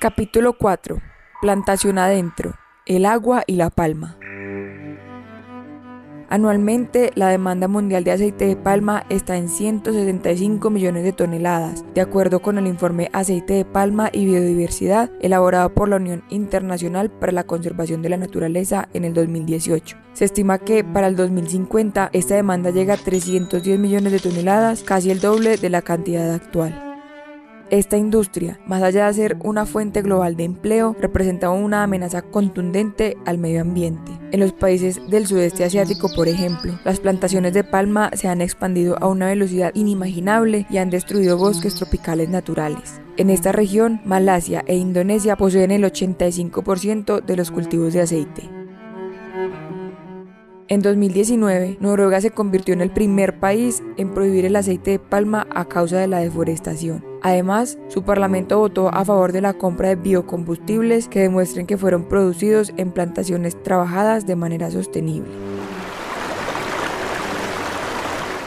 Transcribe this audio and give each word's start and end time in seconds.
Capítulo 0.00 0.52
4. 0.52 1.02
Plantación 1.42 1.98
adentro. 1.98 2.54
El 2.86 3.04
agua 3.04 3.42
y 3.48 3.56
la 3.56 3.68
palma. 3.68 4.16
Anualmente, 6.28 7.10
la 7.16 7.30
demanda 7.30 7.66
mundial 7.66 8.04
de 8.04 8.12
aceite 8.12 8.46
de 8.46 8.54
palma 8.54 9.04
está 9.08 9.36
en 9.36 9.48
165 9.48 10.70
millones 10.70 11.02
de 11.02 11.12
toneladas, 11.12 11.84
de 11.94 12.00
acuerdo 12.00 12.38
con 12.38 12.58
el 12.58 12.68
informe 12.68 13.10
Aceite 13.12 13.54
de 13.54 13.64
Palma 13.64 14.08
y 14.12 14.24
Biodiversidad 14.24 15.10
elaborado 15.20 15.74
por 15.74 15.88
la 15.88 15.96
Unión 15.96 16.22
Internacional 16.28 17.10
para 17.10 17.32
la 17.32 17.42
Conservación 17.42 18.00
de 18.00 18.10
la 18.10 18.18
Naturaleza 18.18 18.88
en 18.94 19.04
el 19.04 19.14
2018. 19.14 19.96
Se 20.12 20.26
estima 20.26 20.58
que 20.58 20.84
para 20.84 21.08
el 21.08 21.16
2050 21.16 22.10
esta 22.12 22.36
demanda 22.36 22.70
llega 22.70 22.94
a 22.94 22.98
310 22.98 23.80
millones 23.80 24.12
de 24.12 24.20
toneladas, 24.20 24.84
casi 24.84 25.10
el 25.10 25.18
doble 25.18 25.56
de 25.56 25.70
la 25.70 25.82
cantidad 25.82 26.32
actual. 26.32 26.87
Esta 27.70 27.98
industria, 27.98 28.58
más 28.66 28.82
allá 28.82 29.08
de 29.08 29.12
ser 29.12 29.36
una 29.44 29.66
fuente 29.66 30.00
global 30.00 30.36
de 30.36 30.44
empleo, 30.44 30.96
representa 30.98 31.50
una 31.50 31.82
amenaza 31.82 32.22
contundente 32.22 33.18
al 33.26 33.36
medio 33.36 33.60
ambiente. 33.60 34.10
En 34.32 34.40
los 34.40 34.54
países 34.54 34.98
del 35.10 35.26
sudeste 35.26 35.64
asiático, 35.64 36.08
por 36.16 36.28
ejemplo, 36.28 36.78
las 36.86 36.98
plantaciones 36.98 37.52
de 37.52 37.64
palma 37.64 38.10
se 38.14 38.26
han 38.26 38.40
expandido 38.40 38.96
a 39.02 39.06
una 39.06 39.26
velocidad 39.26 39.70
inimaginable 39.74 40.66
y 40.70 40.78
han 40.78 40.88
destruido 40.88 41.36
bosques 41.36 41.74
tropicales 41.74 42.30
naturales. 42.30 43.02
En 43.18 43.28
esta 43.28 43.52
región, 43.52 44.00
Malasia 44.06 44.64
e 44.66 44.76
Indonesia 44.76 45.36
poseen 45.36 45.70
el 45.70 45.84
85% 45.84 47.22
de 47.22 47.36
los 47.36 47.50
cultivos 47.50 47.92
de 47.92 48.00
aceite. 48.00 48.48
En 50.68 50.80
2019, 50.80 51.76
Noruega 51.80 52.22
se 52.22 52.30
convirtió 52.30 52.72
en 52.72 52.80
el 52.80 52.90
primer 52.90 53.40
país 53.40 53.82
en 53.98 54.14
prohibir 54.14 54.46
el 54.46 54.56
aceite 54.56 54.92
de 54.92 54.98
palma 54.98 55.46
a 55.50 55.66
causa 55.66 55.98
de 55.98 56.08
la 56.08 56.20
deforestación. 56.20 57.07
Además, 57.22 57.78
su 57.88 58.02
parlamento 58.02 58.58
votó 58.58 58.88
a 58.94 59.04
favor 59.04 59.32
de 59.32 59.40
la 59.40 59.54
compra 59.54 59.88
de 59.88 59.96
biocombustibles 59.96 61.08
que 61.08 61.20
demuestren 61.20 61.66
que 61.66 61.76
fueron 61.76 62.04
producidos 62.04 62.72
en 62.76 62.92
plantaciones 62.92 63.60
trabajadas 63.62 64.26
de 64.26 64.36
manera 64.36 64.70
sostenible. 64.70 65.30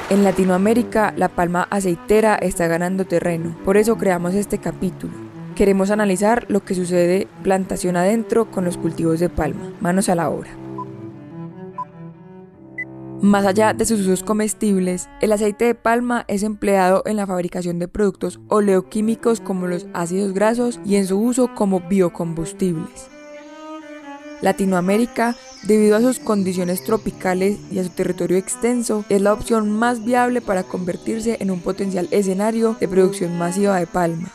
En 0.10 0.24
Latinoamérica, 0.24 1.14
la 1.16 1.30
palma 1.30 1.68
aceitera 1.70 2.36
está 2.36 2.68
ganando 2.68 3.06
terreno, 3.06 3.56
por 3.64 3.78
eso 3.78 3.98
creamos 3.98 4.34
este 4.34 4.58
capítulo. 4.58 5.14
Queremos 5.56 5.90
analizar 5.90 6.46
lo 6.50 6.66
que 6.66 6.76
sucede 6.76 7.28
plantación 7.44 7.96
adentro 7.96 8.50
con 8.52 8.66
los 8.66 8.78
cultivos 8.78 9.20
de 9.20 9.30
palma. 9.30 9.72
Manos 9.80 10.10
a 10.10 10.16
la 10.16 10.30
obra. 10.30 10.50
Más 13.22 13.46
allá 13.46 13.74
de 13.74 13.86
sus 13.86 14.00
usos 14.00 14.24
comestibles, 14.24 15.08
el 15.22 15.32
aceite 15.32 15.66
de 15.66 15.76
palma 15.76 16.26
es 16.28 16.42
empleado 16.42 17.04
en 17.06 17.18
la 17.18 17.28
fabricación 17.28 17.78
de 17.78 17.88
productos 17.88 18.40
oleoquímicos 18.48 19.42
como 19.42 19.68
los 19.68 19.86
ácidos 19.94 20.34
grasos 20.34 20.80
y 20.84 20.96
en 20.96 21.06
su 21.06 21.20
uso 21.20 21.54
como 21.54 21.82
biocombustibles. 21.82 23.10
Latinoamérica, 24.42 25.36
debido 25.68 25.98
a 25.98 26.02
sus 26.02 26.18
condiciones 26.18 26.84
tropicales 26.84 27.60
y 27.72 27.78
a 27.78 27.84
su 27.84 27.92
territorio 27.92 28.38
extenso, 28.38 29.06
es 29.08 29.22
la 29.22 29.34
opción 29.34 29.70
más 29.70 30.04
viable 30.04 30.42
para 30.42 30.64
convertirse 30.64 31.38
en 31.42 31.52
un 31.52 31.60
potencial 31.60 32.08
escenario 32.10 32.76
de 32.80 32.88
producción 32.88 33.38
masiva 33.38 33.78
de 33.80 33.86
palma. 33.86 34.32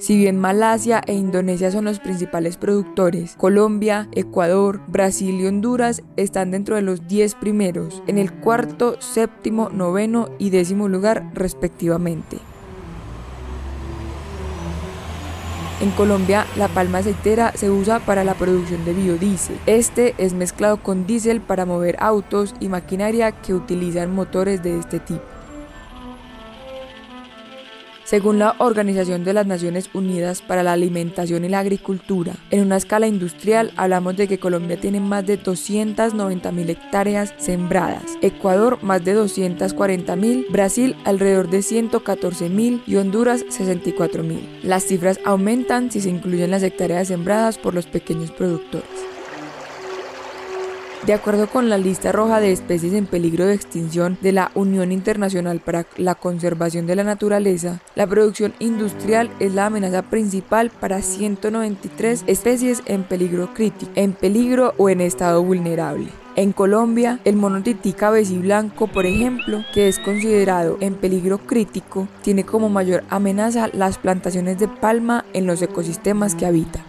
Si 0.00 0.16
bien 0.16 0.38
Malasia 0.38 1.02
e 1.06 1.12
Indonesia 1.12 1.70
son 1.70 1.84
los 1.84 2.00
principales 2.00 2.56
productores, 2.56 3.34
Colombia, 3.36 4.08
Ecuador, 4.12 4.80
Brasil 4.88 5.38
y 5.38 5.46
Honduras 5.46 6.02
están 6.16 6.52
dentro 6.52 6.74
de 6.74 6.80
los 6.80 7.06
10 7.06 7.34
primeros, 7.34 8.02
en 8.06 8.16
el 8.16 8.32
cuarto, 8.32 8.96
séptimo, 8.98 9.68
noveno 9.68 10.30
y 10.38 10.48
décimo 10.48 10.88
lugar 10.88 11.30
respectivamente. 11.34 12.38
En 15.82 15.90
Colombia, 15.90 16.46
la 16.56 16.68
palma 16.68 16.98
aceitera 16.98 17.52
se 17.54 17.70
usa 17.70 18.00
para 18.00 18.24
la 18.24 18.32
producción 18.32 18.86
de 18.86 18.94
biodiesel. 18.94 19.58
Este 19.66 20.14
es 20.16 20.32
mezclado 20.32 20.82
con 20.82 21.06
diésel 21.06 21.42
para 21.42 21.66
mover 21.66 21.96
autos 22.00 22.54
y 22.58 22.68
maquinaria 22.68 23.32
que 23.32 23.52
utilizan 23.52 24.14
motores 24.14 24.62
de 24.62 24.78
este 24.78 24.98
tipo. 24.98 25.29
Según 28.10 28.40
la 28.40 28.56
Organización 28.58 29.22
de 29.22 29.32
las 29.32 29.46
Naciones 29.46 29.88
Unidas 29.94 30.42
para 30.42 30.64
la 30.64 30.72
Alimentación 30.72 31.44
y 31.44 31.48
la 31.48 31.60
Agricultura, 31.60 32.34
en 32.50 32.62
una 32.62 32.76
escala 32.76 33.06
industrial 33.06 33.70
hablamos 33.76 34.16
de 34.16 34.26
que 34.26 34.40
Colombia 34.40 34.80
tiene 34.80 34.98
más 34.98 35.24
de 35.24 35.36
290 35.36 36.50
mil 36.50 36.68
hectáreas 36.70 37.32
sembradas, 37.38 38.18
Ecuador 38.20 38.80
más 38.82 39.04
de 39.04 39.12
240 39.12 40.16
mil, 40.16 40.44
Brasil 40.50 40.96
alrededor 41.04 41.50
de 41.50 41.62
114 41.62 42.48
mil 42.48 42.82
y 42.84 42.96
Honduras 42.96 43.44
64 43.48 44.24
mil. 44.24 44.58
Las 44.64 44.82
cifras 44.82 45.20
aumentan 45.24 45.92
si 45.92 46.00
se 46.00 46.10
incluyen 46.10 46.50
las 46.50 46.64
hectáreas 46.64 47.06
sembradas 47.06 47.58
por 47.58 47.74
los 47.74 47.86
pequeños 47.86 48.32
productores. 48.32 49.09
De 51.06 51.14
acuerdo 51.14 51.48
con 51.48 51.70
la 51.70 51.78
lista 51.78 52.12
roja 52.12 52.40
de 52.40 52.52
especies 52.52 52.92
en 52.92 53.06
peligro 53.06 53.46
de 53.46 53.54
extinción 53.54 54.18
de 54.20 54.32
la 54.32 54.50
Unión 54.54 54.92
Internacional 54.92 55.58
para 55.58 55.86
la 55.96 56.14
Conservación 56.14 56.86
de 56.86 56.94
la 56.94 57.04
Naturaleza, 57.04 57.80
la 57.94 58.06
producción 58.06 58.52
industrial 58.58 59.30
es 59.40 59.54
la 59.54 59.66
amenaza 59.66 60.02
principal 60.02 60.68
para 60.68 61.00
193 61.00 62.24
especies 62.26 62.82
en 62.84 63.04
peligro 63.04 63.54
crítico, 63.54 63.90
en 63.94 64.12
peligro 64.12 64.74
o 64.76 64.90
en 64.90 65.00
estado 65.00 65.42
vulnerable. 65.42 66.08
En 66.36 66.52
Colombia, 66.52 67.18
el 67.24 67.36
mono 67.36 67.62
tití 67.62 67.94
blanco, 68.38 68.86
por 68.86 69.06
ejemplo, 69.06 69.64
que 69.72 69.88
es 69.88 69.98
considerado 69.98 70.76
en 70.80 70.94
peligro 70.94 71.38
crítico, 71.38 72.08
tiene 72.22 72.44
como 72.44 72.68
mayor 72.68 73.04
amenaza 73.08 73.70
las 73.72 73.96
plantaciones 73.96 74.58
de 74.58 74.68
palma 74.68 75.24
en 75.32 75.46
los 75.46 75.62
ecosistemas 75.62 76.34
que 76.34 76.44
habita. 76.44 76.84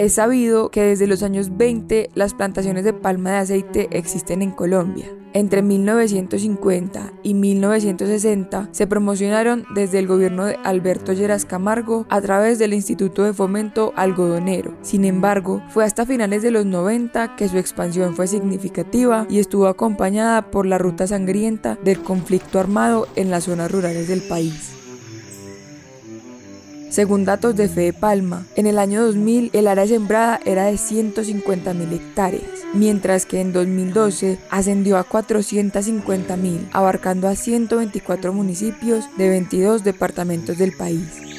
Es 0.00 0.14
sabido 0.14 0.70
que 0.70 0.82
desde 0.82 1.06
los 1.06 1.22
años 1.22 1.58
20 1.58 2.08
las 2.14 2.32
plantaciones 2.32 2.84
de 2.84 2.94
palma 2.94 3.32
de 3.32 3.36
aceite 3.36 3.88
existen 3.90 4.40
en 4.40 4.50
Colombia. 4.50 5.04
Entre 5.34 5.60
1950 5.60 7.12
y 7.22 7.34
1960 7.34 8.70
se 8.72 8.86
promocionaron 8.86 9.66
desde 9.74 9.98
el 9.98 10.06
gobierno 10.06 10.46
de 10.46 10.56
Alberto 10.64 11.12
Lleras 11.12 11.44
Camargo 11.44 12.06
a 12.08 12.22
través 12.22 12.58
del 12.58 12.72
Instituto 12.72 13.24
de 13.24 13.34
Fomento 13.34 13.92
Algodonero. 13.94 14.74
Sin 14.80 15.04
embargo, 15.04 15.62
fue 15.68 15.84
hasta 15.84 16.06
finales 16.06 16.40
de 16.40 16.50
los 16.50 16.64
90 16.64 17.36
que 17.36 17.50
su 17.50 17.58
expansión 17.58 18.16
fue 18.16 18.26
significativa 18.26 19.26
y 19.28 19.38
estuvo 19.38 19.66
acompañada 19.66 20.50
por 20.50 20.64
la 20.64 20.78
ruta 20.78 21.06
sangrienta 21.08 21.76
del 21.84 22.00
conflicto 22.00 22.58
armado 22.58 23.06
en 23.16 23.30
las 23.30 23.44
zonas 23.44 23.70
rurales 23.70 24.08
del 24.08 24.22
país. 24.22 24.79
Según 26.90 27.24
datos 27.24 27.54
de 27.54 27.68
Fede 27.68 27.92
Palma, 27.92 28.46
en 28.56 28.66
el 28.66 28.76
año 28.76 29.06
2000 29.06 29.50
el 29.52 29.68
área 29.68 29.86
sembrada 29.86 30.40
era 30.44 30.64
de 30.64 30.72
150.000 30.72 31.92
hectáreas, 31.92 32.50
mientras 32.74 33.26
que 33.26 33.40
en 33.40 33.52
2012 33.52 34.40
ascendió 34.50 34.98
a 34.98 35.08
450.000, 35.08 36.68
abarcando 36.72 37.28
a 37.28 37.36
124 37.36 38.32
municipios 38.32 39.04
de 39.16 39.28
22 39.28 39.84
departamentos 39.84 40.58
del 40.58 40.72
país. 40.72 41.29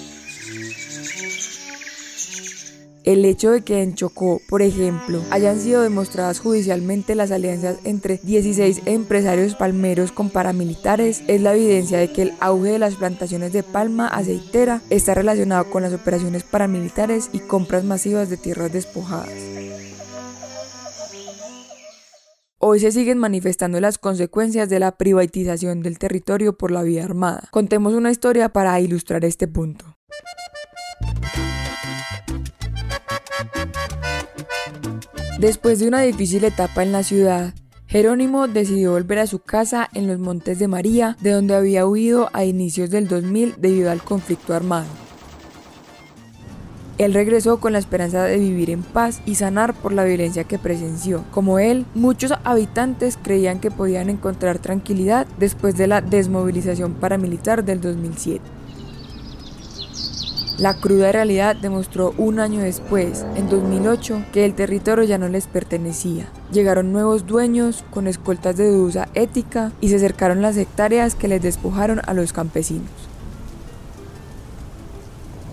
El 3.04 3.26
hecho 3.26 3.50
de 3.50 3.62
que 3.62 3.82
en 3.82 3.96
Chocó, 3.96 4.40
por 4.48 4.62
ejemplo, 4.62 5.24
hayan 5.32 5.60
sido 5.60 5.82
demostradas 5.82 6.40
judicialmente 6.40 7.16
las 7.16 7.32
alianzas 7.32 7.80
entre 7.84 8.20
16 8.22 8.84
empresarios 8.86 9.56
palmeros 9.56 10.12
con 10.12 10.30
paramilitares 10.30 11.24
es 11.28 11.42
la 11.42 11.56
evidencia 11.56 11.98
de 11.98 12.12
que 12.12 12.22
el 12.22 12.34
auge 12.40 12.74
de 12.74 12.80
las 12.80 12.96
plantaciones 12.96 13.54
de 13.54 13.64
palma 13.64 14.08
aceitera 14.08 14.84
está 14.92 15.16
relacionado 15.16 15.68
con 15.72 15.82
las 15.82 15.94
operaciones 15.94 16.44
paramilitares 16.44 17.30
y 17.34 17.40
compras 17.40 17.84
masivas 17.84 18.30
de 18.30 18.38
tierras 18.38 18.72
despojadas. 18.72 19.34
Hoy 22.60 22.80
se 22.80 22.92
siguen 22.92 23.18
manifestando 23.18 23.80
las 23.80 23.98
consecuencias 23.98 24.70
de 24.70 24.78
la 24.78 24.92
privatización 24.92 25.82
del 25.82 25.98
territorio 25.98 26.56
por 26.56 26.70
la 26.70 26.84
vía 26.84 27.04
armada. 27.04 27.50
Contemos 27.50 27.96
una 27.96 28.12
historia 28.12 28.50
para 28.50 28.80
ilustrar 28.80 29.26
este 29.26 29.48
punto. 29.48 29.98
Después 35.42 35.80
de 35.80 35.88
una 35.88 36.02
difícil 36.02 36.44
etapa 36.44 36.84
en 36.84 36.92
la 36.92 37.02
ciudad, 37.02 37.56
Jerónimo 37.88 38.48
decidió 38.48 38.92
volver 38.92 39.18
a 39.18 39.26
su 39.26 39.40
casa 39.40 39.90
en 39.96 40.06
los 40.06 40.20
Montes 40.20 40.60
de 40.60 40.68
María, 40.68 41.18
de 41.20 41.32
donde 41.32 41.56
había 41.56 41.88
huido 41.88 42.30
a 42.34 42.46
inicios 42.46 42.92
del 42.92 43.08
2000 43.08 43.56
debido 43.58 43.90
al 43.90 44.04
conflicto 44.04 44.54
armado. 44.54 44.86
Él 47.00 47.16
regresó 47.16 47.60
con 47.60 47.74
la 47.74 47.80
esperanza 47.80 48.26
de 48.26 48.38
vivir 48.38 48.70
en 48.70 48.84
paz 48.84 49.24
y 49.26 49.34
sanar 49.34 49.74
por 49.74 49.94
la 49.94 50.04
violencia 50.04 50.44
que 50.44 50.60
presenció. 50.60 51.24
Como 51.32 51.58
él, 51.58 51.88
muchos 51.96 52.34
habitantes 52.44 53.18
creían 53.20 53.60
que 53.60 53.72
podían 53.72 54.12
encontrar 54.12 54.60
tranquilidad 54.60 55.26
después 55.40 55.76
de 55.76 55.88
la 55.88 56.02
desmovilización 56.02 56.94
paramilitar 56.94 57.66
del 57.66 57.82
2007. 57.82 58.61
La 60.58 60.76
cruda 60.76 61.12
realidad 61.12 61.56
demostró 61.56 62.14
un 62.18 62.40
año 62.40 62.62
después, 62.62 63.26
en 63.36 63.50
2008, 63.50 64.26
que 64.32 64.46
el 64.46 64.54
territorio 64.54 65.04
ya 65.06 65.18
no 65.18 65.28
les 65.28 65.48
pertenecía. 65.48 66.28
Llegaron 66.52 66.92
nuevos 66.92 67.26
dueños 67.26 67.84
con 67.90 68.06
escoltas 68.06 68.58
de 68.58 68.70
dudosa 68.70 69.08
ética 69.14 69.72
y 69.82 69.90
se 69.90 69.96
acercaron 69.96 70.42
las 70.42 70.58
hectáreas 70.58 71.16
que 71.16 71.28
les 71.28 71.42
despojaron 71.42 72.02
a 72.06 72.14
los 72.14 72.34
campesinos. 72.34 72.90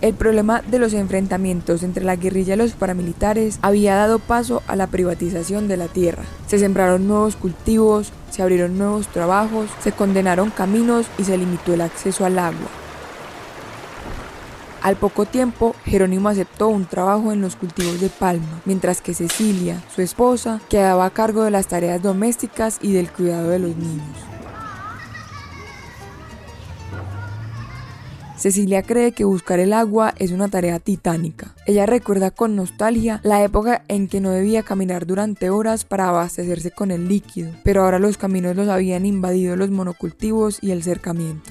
El 0.00 0.14
problema 0.14 0.62
de 0.62 0.78
los 0.78 0.92
enfrentamientos 0.92 1.82
entre 1.82 2.04
la 2.04 2.14
guerrilla 2.14 2.54
y 2.54 2.58
los 2.58 2.72
paramilitares 2.72 3.58
había 3.62 3.96
dado 3.96 4.20
paso 4.20 4.62
a 4.68 4.76
la 4.76 4.86
privatización 4.86 5.66
de 5.66 5.76
la 5.76 5.88
tierra. 5.88 6.22
Se 6.46 6.58
sembraron 6.58 7.08
nuevos 7.08 7.34
cultivos, 7.34 8.12
se 8.30 8.42
abrieron 8.42 8.78
nuevos 8.78 9.08
trabajos, 9.08 9.68
se 9.82 9.90
condenaron 9.90 10.50
caminos 10.50 11.06
y 11.18 11.24
se 11.24 11.36
limitó 11.36 11.74
el 11.74 11.80
acceso 11.80 12.24
al 12.24 12.38
agua. 12.38 12.68
Al 14.82 14.96
poco 14.96 15.26
tiempo, 15.26 15.74
Jerónimo 15.84 16.28
aceptó 16.28 16.68
un 16.68 16.86
trabajo 16.86 17.32
en 17.32 17.40
los 17.40 17.56
cultivos 17.56 18.00
de 18.00 18.08
palma, 18.08 18.62
mientras 18.64 19.00
que 19.00 19.12
Cecilia, 19.12 19.82
su 19.94 20.02
esposa, 20.02 20.60
quedaba 20.68 21.06
a 21.06 21.10
cargo 21.10 21.42
de 21.42 21.50
las 21.50 21.66
tareas 21.66 22.00
domésticas 22.00 22.78
y 22.80 22.92
del 22.92 23.10
cuidado 23.10 23.48
de 23.48 23.58
los 23.58 23.76
niños. 23.76 24.16
Cecilia 28.36 28.84
cree 28.84 29.10
que 29.10 29.24
buscar 29.24 29.58
el 29.58 29.72
agua 29.72 30.14
es 30.16 30.30
una 30.30 30.46
tarea 30.46 30.78
titánica. 30.78 31.56
Ella 31.66 31.86
recuerda 31.86 32.30
con 32.30 32.54
nostalgia 32.54 33.20
la 33.24 33.42
época 33.42 33.82
en 33.88 34.06
que 34.06 34.20
no 34.20 34.30
debía 34.30 34.62
caminar 34.62 35.06
durante 35.06 35.50
horas 35.50 35.84
para 35.84 36.08
abastecerse 36.08 36.70
con 36.70 36.92
el 36.92 37.08
líquido, 37.08 37.50
pero 37.64 37.82
ahora 37.82 37.98
los 37.98 38.16
caminos 38.16 38.54
los 38.54 38.68
habían 38.68 39.06
invadido 39.06 39.56
los 39.56 39.70
monocultivos 39.70 40.62
y 40.62 40.70
el 40.70 40.84
cercamiento. 40.84 41.50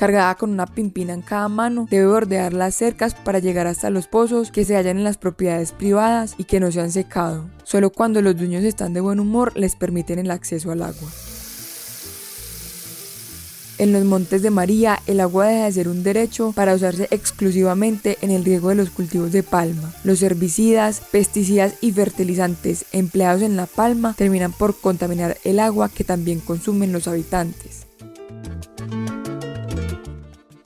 Cargada 0.00 0.34
con 0.34 0.48
una 0.48 0.64
pimpina 0.64 1.12
en 1.12 1.20
cada 1.20 1.50
mano, 1.50 1.86
debe 1.90 2.06
bordear 2.06 2.54
las 2.54 2.74
cercas 2.74 3.14
para 3.14 3.38
llegar 3.38 3.66
hasta 3.66 3.90
los 3.90 4.06
pozos 4.06 4.50
que 4.50 4.64
se 4.64 4.74
hallan 4.74 4.96
en 4.96 5.04
las 5.04 5.18
propiedades 5.18 5.72
privadas 5.72 6.36
y 6.38 6.44
que 6.44 6.58
no 6.58 6.72
se 6.72 6.80
han 6.80 6.90
secado. 6.90 7.50
Solo 7.64 7.90
cuando 7.90 8.22
los 8.22 8.34
dueños 8.34 8.64
están 8.64 8.94
de 8.94 9.02
buen 9.02 9.20
humor 9.20 9.52
les 9.56 9.76
permiten 9.76 10.18
el 10.18 10.30
acceso 10.30 10.70
al 10.72 10.80
agua. 10.80 11.10
En 13.76 13.92
los 13.92 14.06
Montes 14.06 14.40
de 14.40 14.48
María, 14.48 14.98
el 15.06 15.20
agua 15.20 15.48
deja 15.48 15.66
de 15.66 15.72
ser 15.72 15.88
un 15.88 16.02
derecho 16.02 16.52
para 16.52 16.74
usarse 16.74 17.06
exclusivamente 17.10 18.16
en 18.22 18.30
el 18.30 18.42
riego 18.42 18.70
de 18.70 18.76
los 18.76 18.88
cultivos 18.88 19.32
de 19.32 19.42
palma. 19.42 19.92
Los 20.02 20.22
herbicidas, 20.22 21.02
pesticidas 21.12 21.74
y 21.82 21.92
fertilizantes 21.92 22.86
empleados 22.92 23.42
en 23.42 23.58
la 23.58 23.66
palma 23.66 24.14
terminan 24.16 24.52
por 24.52 24.80
contaminar 24.80 25.36
el 25.44 25.60
agua 25.60 25.90
que 25.90 26.04
también 26.04 26.40
consumen 26.40 26.90
los 26.90 27.06
habitantes. 27.06 27.79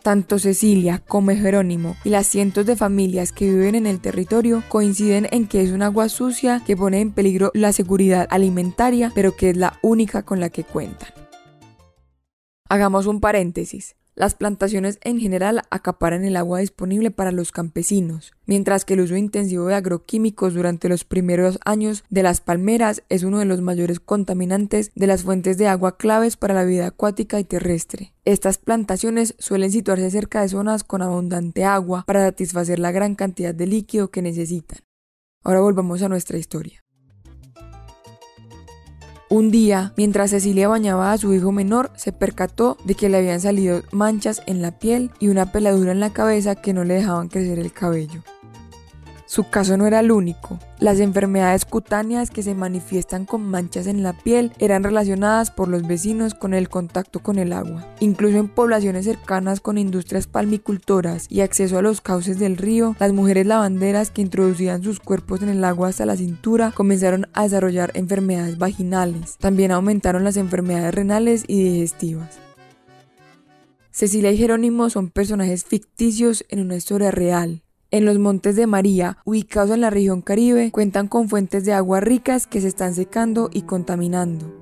Tanto 0.04 0.38
Cecilia 0.38 0.98
como 0.98 1.30
Jerónimo 1.30 1.96
y 2.04 2.10
las 2.10 2.26
cientos 2.26 2.66
de 2.66 2.76
familias 2.76 3.32
que 3.32 3.46
viven 3.46 3.74
en 3.74 3.86
el 3.86 4.00
territorio 4.00 4.62
coinciden 4.68 5.26
en 5.30 5.48
que 5.48 5.62
es 5.62 5.70
un 5.70 5.80
agua 5.80 6.10
sucia 6.10 6.62
que 6.66 6.76
pone 6.76 7.00
en 7.00 7.10
peligro 7.10 7.50
la 7.54 7.72
seguridad 7.72 8.28
alimentaria, 8.28 9.10
pero 9.14 9.34
que 9.34 9.48
es 9.48 9.56
la 9.56 9.78
única 9.80 10.22
con 10.22 10.40
la 10.40 10.50
que 10.50 10.62
cuentan. 10.62 11.08
Hagamos 12.68 13.06
un 13.06 13.20
paréntesis. 13.20 13.96
Las 14.16 14.36
plantaciones 14.36 15.00
en 15.02 15.18
general 15.18 15.62
acaparan 15.70 16.24
el 16.24 16.36
agua 16.36 16.60
disponible 16.60 17.10
para 17.10 17.32
los 17.32 17.50
campesinos, 17.50 18.32
mientras 18.46 18.84
que 18.84 18.94
el 18.94 19.00
uso 19.00 19.16
intensivo 19.16 19.66
de 19.66 19.74
agroquímicos 19.74 20.54
durante 20.54 20.88
los 20.88 21.04
primeros 21.04 21.58
años 21.64 22.04
de 22.10 22.22
las 22.22 22.40
palmeras 22.40 23.02
es 23.08 23.24
uno 23.24 23.40
de 23.40 23.44
los 23.44 23.60
mayores 23.60 23.98
contaminantes 23.98 24.92
de 24.94 25.08
las 25.08 25.24
fuentes 25.24 25.58
de 25.58 25.66
agua 25.66 25.96
claves 25.96 26.36
para 26.36 26.54
la 26.54 26.62
vida 26.62 26.86
acuática 26.86 27.40
y 27.40 27.44
terrestre. 27.44 28.14
Estas 28.24 28.58
plantaciones 28.58 29.34
suelen 29.40 29.72
situarse 29.72 30.08
cerca 30.12 30.42
de 30.42 30.48
zonas 30.48 30.84
con 30.84 31.02
abundante 31.02 31.64
agua 31.64 32.04
para 32.06 32.22
satisfacer 32.24 32.78
la 32.78 32.92
gran 32.92 33.16
cantidad 33.16 33.54
de 33.54 33.66
líquido 33.66 34.12
que 34.12 34.22
necesitan. 34.22 34.78
Ahora 35.42 35.60
volvamos 35.60 36.02
a 36.02 36.08
nuestra 36.08 36.38
historia. 36.38 36.83
Un 39.30 39.50
día, 39.50 39.92
mientras 39.96 40.30
Cecilia 40.30 40.68
bañaba 40.68 41.10
a 41.10 41.18
su 41.18 41.32
hijo 41.32 41.50
menor, 41.50 41.90
se 41.96 42.12
percató 42.12 42.76
de 42.84 42.94
que 42.94 43.08
le 43.08 43.16
habían 43.16 43.40
salido 43.40 43.82
manchas 43.90 44.42
en 44.46 44.60
la 44.60 44.78
piel 44.78 45.10
y 45.18 45.28
una 45.28 45.50
peladura 45.50 45.92
en 45.92 46.00
la 46.00 46.12
cabeza 46.12 46.54
que 46.54 46.74
no 46.74 46.84
le 46.84 46.94
dejaban 46.94 47.28
crecer 47.28 47.58
el 47.58 47.72
cabello. 47.72 48.22
Su 49.34 49.50
caso 49.50 49.76
no 49.76 49.88
era 49.88 49.98
el 49.98 50.12
único. 50.12 50.60
Las 50.78 51.00
enfermedades 51.00 51.64
cutáneas 51.64 52.30
que 52.30 52.44
se 52.44 52.54
manifiestan 52.54 53.24
con 53.24 53.42
manchas 53.42 53.88
en 53.88 54.04
la 54.04 54.12
piel 54.12 54.52
eran 54.60 54.84
relacionadas 54.84 55.50
por 55.50 55.66
los 55.66 55.84
vecinos 55.84 56.34
con 56.34 56.54
el 56.54 56.68
contacto 56.68 57.18
con 57.18 57.40
el 57.40 57.52
agua. 57.52 57.84
Incluso 57.98 58.38
en 58.38 58.46
poblaciones 58.46 59.06
cercanas 59.06 59.58
con 59.58 59.76
industrias 59.76 60.28
palmicultoras 60.28 61.26
y 61.28 61.40
acceso 61.40 61.78
a 61.78 61.82
los 61.82 62.00
cauces 62.00 62.38
del 62.38 62.56
río, 62.56 62.94
las 63.00 63.12
mujeres 63.12 63.44
lavanderas 63.44 64.12
que 64.12 64.22
introducían 64.22 64.84
sus 64.84 65.00
cuerpos 65.00 65.42
en 65.42 65.48
el 65.48 65.64
agua 65.64 65.88
hasta 65.88 66.06
la 66.06 66.16
cintura 66.16 66.70
comenzaron 66.70 67.26
a 67.32 67.42
desarrollar 67.42 67.90
enfermedades 67.94 68.56
vaginales. 68.56 69.36
También 69.38 69.72
aumentaron 69.72 70.22
las 70.22 70.36
enfermedades 70.36 70.94
renales 70.94 71.42
y 71.48 71.60
digestivas. 71.60 72.38
Cecilia 73.90 74.30
y 74.30 74.36
Jerónimo 74.36 74.90
son 74.90 75.10
personajes 75.10 75.64
ficticios 75.64 76.44
en 76.50 76.60
una 76.60 76.76
historia 76.76 77.10
real, 77.10 77.63
en 77.94 78.04
los 78.04 78.18
Montes 78.18 78.56
de 78.56 78.66
María, 78.66 79.18
ubicados 79.24 79.70
en 79.70 79.82
la 79.82 79.88
región 79.88 80.20
Caribe, 80.20 80.72
cuentan 80.72 81.06
con 81.06 81.28
fuentes 81.28 81.64
de 81.64 81.74
agua 81.74 82.00
ricas 82.00 82.48
que 82.48 82.60
se 82.60 82.66
están 82.66 82.92
secando 82.92 83.50
y 83.52 83.62
contaminando. 83.62 84.52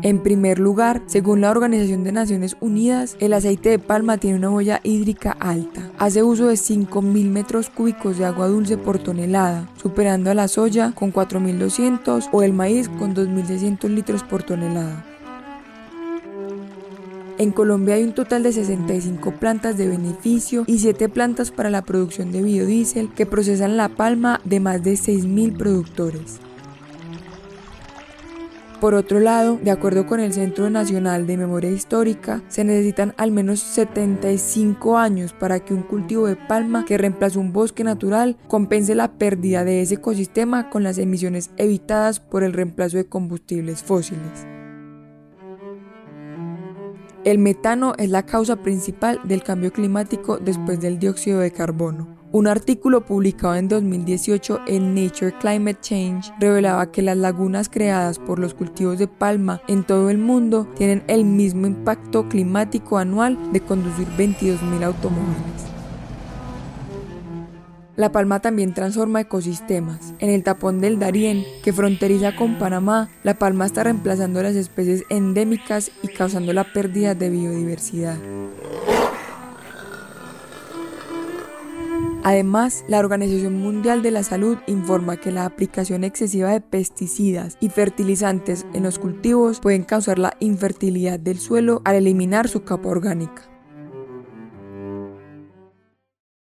En 0.00 0.22
primer 0.22 0.60
lugar, 0.60 1.02
según 1.04 1.42
la 1.42 1.50
Organización 1.50 2.04
de 2.04 2.12
Naciones 2.12 2.56
Unidas, 2.60 3.18
el 3.20 3.34
aceite 3.34 3.68
de 3.68 3.78
palma 3.78 4.16
tiene 4.16 4.38
una 4.38 4.48
huella 4.48 4.80
hídrica 4.82 5.32
alta. 5.40 5.90
Hace 5.98 6.22
uso 6.22 6.46
de 6.46 6.54
5.000 6.54 7.28
metros 7.28 7.68
cúbicos 7.68 8.16
de 8.16 8.24
agua 8.24 8.48
dulce 8.48 8.78
por 8.78 8.98
tonelada, 8.98 9.68
superando 9.76 10.30
a 10.30 10.34
la 10.34 10.48
soya 10.48 10.92
con 10.94 11.12
4.200 11.12 12.30
o 12.32 12.42
el 12.42 12.54
maíz 12.54 12.88
con 12.88 13.14
2.600 13.14 13.90
litros 13.90 14.22
por 14.22 14.42
tonelada. 14.42 15.04
En 17.38 17.52
Colombia 17.52 17.94
hay 17.94 18.02
un 18.02 18.14
total 18.14 18.42
de 18.42 18.52
65 18.52 19.30
plantas 19.38 19.78
de 19.78 19.86
beneficio 19.86 20.64
y 20.66 20.80
7 20.80 21.08
plantas 21.08 21.52
para 21.52 21.70
la 21.70 21.82
producción 21.82 22.32
de 22.32 22.42
biodiesel 22.42 23.14
que 23.14 23.26
procesan 23.26 23.76
la 23.76 23.88
palma 23.88 24.40
de 24.44 24.58
más 24.58 24.82
de 24.82 24.94
6.000 24.94 25.56
productores. 25.56 26.40
Por 28.80 28.94
otro 28.94 29.20
lado, 29.20 29.56
de 29.62 29.70
acuerdo 29.70 30.06
con 30.06 30.18
el 30.18 30.32
Centro 30.32 30.68
Nacional 30.68 31.28
de 31.28 31.36
Memoria 31.36 31.70
Histórica, 31.70 32.42
se 32.48 32.64
necesitan 32.64 33.14
al 33.16 33.30
menos 33.30 33.60
75 33.60 34.98
años 34.98 35.32
para 35.32 35.60
que 35.60 35.74
un 35.74 35.82
cultivo 35.82 36.26
de 36.26 36.34
palma 36.34 36.84
que 36.84 36.98
reemplaza 36.98 37.38
un 37.38 37.52
bosque 37.52 37.84
natural 37.84 38.36
compense 38.48 38.96
la 38.96 39.12
pérdida 39.12 39.64
de 39.64 39.82
ese 39.82 39.94
ecosistema 39.94 40.70
con 40.70 40.82
las 40.82 40.98
emisiones 40.98 41.50
evitadas 41.56 42.18
por 42.18 42.42
el 42.42 42.52
reemplazo 42.52 42.96
de 42.96 43.06
combustibles 43.06 43.84
fósiles. 43.84 44.57
El 47.28 47.36
metano 47.36 47.92
es 47.98 48.08
la 48.08 48.24
causa 48.24 48.56
principal 48.56 49.20
del 49.22 49.42
cambio 49.42 49.70
climático 49.70 50.38
después 50.38 50.80
del 50.80 50.98
dióxido 50.98 51.40
de 51.40 51.50
carbono. 51.50 52.16
Un 52.32 52.46
artículo 52.46 53.04
publicado 53.04 53.54
en 53.56 53.68
2018 53.68 54.60
en 54.66 54.94
Nature 54.94 55.34
Climate 55.38 55.78
Change 55.82 56.32
revelaba 56.40 56.90
que 56.90 57.02
las 57.02 57.18
lagunas 57.18 57.68
creadas 57.68 58.18
por 58.18 58.38
los 58.38 58.54
cultivos 58.54 58.98
de 58.98 59.08
palma 59.08 59.60
en 59.68 59.84
todo 59.84 60.08
el 60.08 60.16
mundo 60.16 60.66
tienen 60.74 61.04
el 61.06 61.26
mismo 61.26 61.66
impacto 61.66 62.30
climático 62.30 62.96
anual 62.96 63.36
de 63.52 63.60
conducir 63.60 64.08
22.000 64.16 64.84
automóviles. 64.84 65.77
La 67.98 68.12
palma 68.12 68.38
también 68.38 68.74
transforma 68.74 69.22
ecosistemas. 69.22 70.14
En 70.20 70.30
el 70.30 70.44
tapón 70.44 70.80
del 70.80 71.00
Darién, 71.00 71.42
que 71.64 71.72
fronteriza 71.72 72.36
con 72.36 72.56
Panamá, 72.56 73.10
la 73.24 73.34
palma 73.34 73.66
está 73.66 73.82
reemplazando 73.82 74.40
las 74.40 74.54
especies 74.54 75.02
endémicas 75.10 75.90
y 76.04 76.06
causando 76.06 76.52
la 76.52 76.62
pérdida 76.72 77.16
de 77.16 77.28
biodiversidad. 77.28 78.16
Además, 82.22 82.84
la 82.86 83.00
Organización 83.00 83.54
Mundial 83.54 84.00
de 84.02 84.12
la 84.12 84.22
Salud 84.22 84.58
informa 84.68 85.16
que 85.16 85.32
la 85.32 85.44
aplicación 85.44 86.04
excesiva 86.04 86.50
de 86.50 86.60
pesticidas 86.60 87.56
y 87.58 87.68
fertilizantes 87.68 88.64
en 88.74 88.84
los 88.84 89.00
cultivos 89.00 89.58
pueden 89.58 89.82
causar 89.82 90.20
la 90.20 90.36
infertilidad 90.38 91.18
del 91.18 91.40
suelo 91.40 91.82
al 91.84 91.96
eliminar 91.96 92.46
su 92.46 92.62
capa 92.62 92.90
orgánica. 92.90 93.57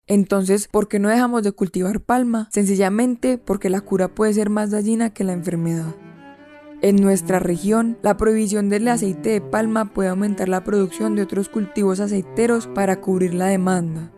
Entonces, 0.08 0.70
¿por 0.70 0.88
qué 0.88 1.00
no 1.00 1.10
dejamos 1.10 1.44
de 1.44 1.52
cultivar 1.52 2.00
palma? 2.00 2.48
Sencillamente 2.52 3.38
porque 3.38 3.70
la 3.70 3.82
cura 3.82 4.08
puede 4.08 4.34
ser 4.34 4.50
más 4.50 4.72
dañina 4.72 5.10
que 5.10 5.26
la 5.26 5.34
enfermedad. 5.34 5.94
En 6.82 6.96
nuestra 6.96 7.40
región, 7.40 7.98
la 8.04 8.16
prohibición 8.16 8.70
del 8.70 8.88
aceite 8.88 9.32
de 9.32 9.42
palma 9.42 9.94
puede 9.94 10.10
aumentar 10.10 10.48
la 10.48 10.64
producción 10.64 11.16
de 11.16 11.24
otros 11.24 11.50
cultivos 11.50 12.00
aceiteros 12.00 12.68
para 12.68 13.02
cubrir 13.02 13.34
la 13.34 13.48
demanda. 13.48 14.14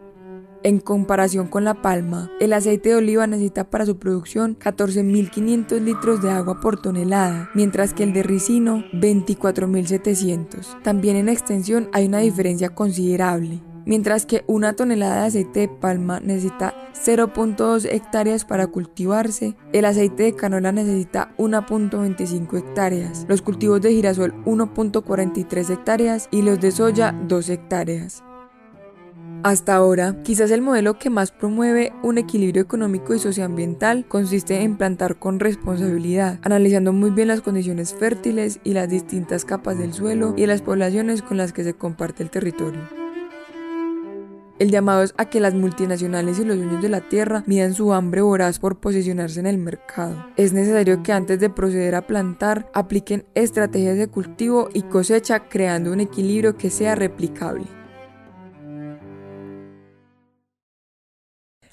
En 0.62 0.80
comparación 0.80 1.48
con 1.48 1.64
la 1.64 1.82
palma, 1.82 2.30
el 2.42 2.52
aceite 2.52 2.90
de 2.90 2.96
oliva 2.96 3.26
necesita 3.26 3.70
para 3.70 3.86
su 3.86 3.98
producción 3.98 4.60
14.500 4.60 5.80
litros 5.80 6.22
de 6.22 6.32
agua 6.32 6.60
por 6.60 6.82
tonelada, 6.82 7.50
mientras 7.56 7.94
que 7.94 8.04
el 8.04 8.12
de 8.12 8.24
ricino 8.24 8.84
24.700. 8.92 10.84
También 10.84 11.16
en 11.16 11.30
extensión 11.30 11.90
hay 11.94 12.08
una 12.08 12.20
diferencia 12.20 12.76
considerable 12.76 13.62
Mientras 13.90 14.28
que 14.28 14.44
una 14.46 14.74
tonelada 14.74 15.22
de 15.22 15.28
aceite 15.30 15.62
de 15.62 15.68
palma 15.68 16.20
necesita 16.20 16.76
0.2 16.94 17.88
hectáreas 17.92 18.46
para 18.46 18.68
cultivarse, 18.68 19.56
el 19.74 19.84
aceite 19.84 20.22
de 20.22 20.36
canola 20.36 20.72
necesita 20.72 21.34
1.25 21.40 22.56
hectáreas, 22.60 23.26
los 23.28 23.42
cultivos 23.42 23.82
de 23.82 23.92
girasol 23.92 24.36
1.43 24.46 25.72
hectáreas 25.72 26.30
y 26.30 26.44
los 26.44 26.60
de 26.60 26.70
soya 26.70 27.20
2 27.28 27.50
hectáreas. 27.50 28.24
Hasta 29.42 29.76
ahora, 29.76 30.22
quizás 30.22 30.52
el 30.52 30.62
modelo 30.62 31.00
que 31.00 31.10
más 31.10 31.32
promueve 31.32 31.92
un 32.04 32.20
equilibrio 32.20 32.62
económico 32.62 33.16
y 33.16 33.20
socioambiental 33.20 34.06
consiste 34.08 34.62
en 34.62 34.78
plantar 34.78 35.18
con 35.18 35.40
responsabilidad, 35.40 36.38
analizando 36.44 36.94
muy 36.94 37.10
bien 37.10 37.30
las 37.30 37.42
condiciones 37.42 37.96
fértiles 37.96 38.60
y 38.64 38.74
las 38.74 38.88
distintas 38.88 39.46
capas 39.46 39.80
del 39.80 39.94
suelo 39.94 40.36
y 40.38 40.46
las 40.46 40.62
poblaciones 40.62 41.24
con 41.24 41.38
las 41.38 41.54
que 41.54 41.64
se 41.64 41.74
comparte 41.74 42.22
el 42.22 42.30
territorio. 42.30 42.99
El 44.60 44.72
llamado 44.72 45.04
es 45.04 45.14
a 45.16 45.30
que 45.30 45.40
las 45.40 45.54
multinacionales 45.54 46.38
y 46.38 46.44
los 46.44 46.58
dueños 46.58 46.82
de 46.82 46.90
la 46.90 47.08
tierra 47.08 47.46
midan 47.48 47.74
su 47.74 47.94
hambre 47.94 48.22
voraz 48.22 48.60
por 48.60 48.82
posicionarse 48.82 49.40
en 49.40 49.48
el 49.48 49.58
mercado. 49.58 50.26
Es 50.36 50.52
necesario 50.52 51.02
que 51.02 51.14
antes 51.14 51.40
de 51.40 51.50
proceder 51.50 51.96
a 51.96 52.06
plantar 52.06 52.70
apliquen 52.74 53.26
estrategias 53.36 53.98
de 53.98 54.10
cultivo 54.10 54.68
y 54.74 54.82
cosecha 54.82 55.48
creando 55.48 55.94
un 55.94 56.02
equilibrio 56.02 56.58
que 56.58 56.70
sea 56.70 56.96
replicable. 56.96 57.66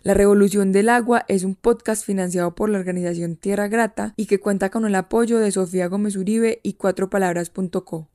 La 0.04 0.14
Revolución 0.14 0.70
del 0.70 0.88
Agua 0.88 1.24
es 1.26 1.42
un 1.42 1.56
podcast 1.56 2.06
financiado 2.06 2.54
por 2.54 2.68
la 2.68 2.78
organización 2.78 3.34
Tierra 3.34 3.66
Grata 3.66 4.14
y 4.16 4.26
que 4.26 4.38
cuenta 4.38 4.70
con 4.70 4.86
el 4.86 4.94
apoyo 4.94 5.40
de 5.40 5.50
Sofía 5.50 5.88
Gómez 5.88 6.14
Uribe 6.14 6.60
y 6.62 6.74
cuatropalabras.co. 6.74 8.08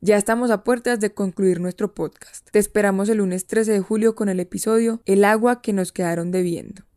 Ya 0.00 0.16
estamos 0.16 0.50
a 0.50 0.64
puertas 0.64 1.00
de 1.00 1.14
concluir 1.14 1.60
nuestro 1.60 1.94
podcast. 1.94 2.48
Te 2.50 2.58
esperamos 2.58 3.08
el 3.08 3.18
lunes 3.18 3.46
13 3.46 3.72
de 3.72 3.80
julio 3.80 4.14
con 4.14 4.28
el 4.28 4.38
episodio 4.40 5.00
El 5.06 5.24
agua 5.24 5.62
que 5.62 5.72
nos 5.72 5.92
quedaron 5.92 6.30
debiendo. 6.30 6.84